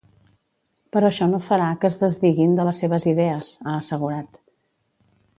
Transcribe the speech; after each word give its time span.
Però 0.95 1.09
això 1.09 1.25
no 1.33 1.39
farà 1.49 1.67
que 1.83 1.89
es 1.91 1.99
desdiguin 2.03 2.55
de 2.59 2.65
les 2.69 2.79
seves 2.85 3.05
idees, 3.11 3.51
ha 3.65 3.75
assegurat. 3.83 4.41